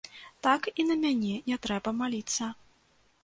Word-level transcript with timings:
Так 0.45 0.69
і 0.83 0.85
на 0.91 0.95
мяне 1.03 1.33
не 1.51 1.57
трэба 1.65 1.93
маліцца. 1.99 2.49